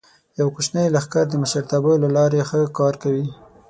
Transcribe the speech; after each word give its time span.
یو 0.39 0.47
کوچنی 0.55 0.85
لښکر 0.95 1.25
د 1.29 1.33
مشرتابه 1.41 1.93
له 2.03 2.09
لارې 2.15 2.41
ښه 2.49 2.59
کار 2.77 2.93
کوي. 3.03 3.25